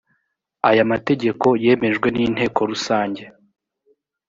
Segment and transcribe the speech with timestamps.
[0.69, 3.23] aya mategeko yemejwe n’inteko rusange